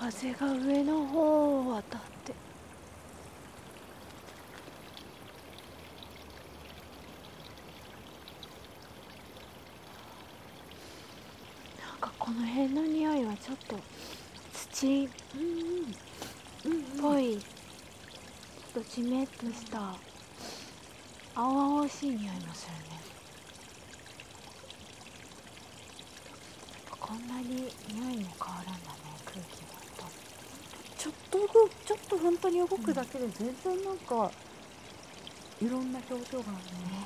[0.00, 2.32] 風が上の方を渡って。
[11.78, 13.76] なんかこの辺の匂いはちょっと
[14.54, 15.08] 土っ
[17.02, 19.94] ぽいちょっとじめっとした
[21.34, 23.00] 青々しい匂いもするね。
[26.98, 30.04] こんなに匂いも変わるんだね空気の音
[30.96, 34.30] ちょっと動くちょっと本当に動くだけで全然なんか、
[35.60, 37.00] いろんな表情があるね。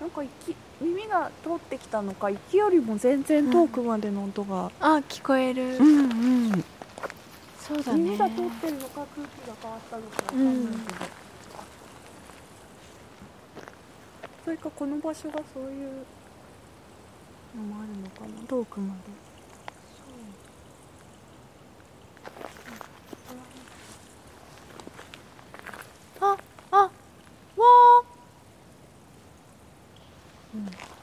[0.00, 6.12] なんか息耳が通ってきたのか息よりも全然遠くまでの音が、あ聞こえる、うんう
[6.56, 6.64] ん。
[7.58, 7.98] そうだね。
[8.02, 11.25] 耳が通ってるのか空気が変わったのかわかんないけど、
[14.46, 16.06] それかこの場所がそういう
[17.56, 18.46] のもあるのかな。
[18.46, 19.00] 遠くまで。
[26.20, 26.36] あ
[26.70, 26.90] あわ
[30.54, 30.95] うん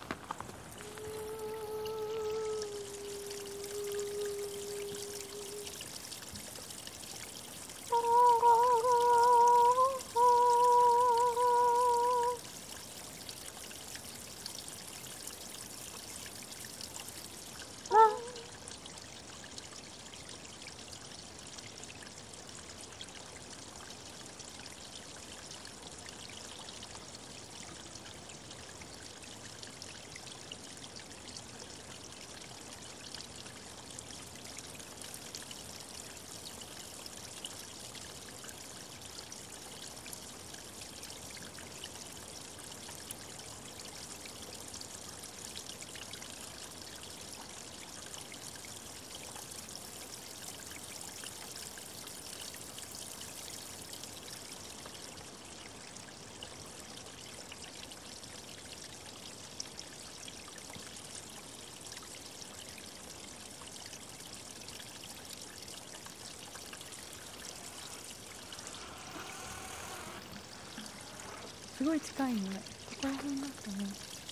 [71.84, 72.40] すごい近いね
[72.86, 74.23] ここら辺だったね。